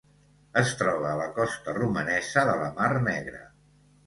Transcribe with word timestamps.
Es 0.61 0.71
troba 0.79 1.05
a 1.11 1.19
la 1.19 1.27
costa 1.35 1.75
romanesa 1.77 2.47
de 2.53 2.57
la 2.63 2.71
Mar 2.81 2.89
Negra. 3.11 3.45